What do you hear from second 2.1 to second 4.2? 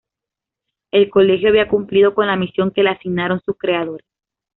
con la misión que le asignaron sus creadores.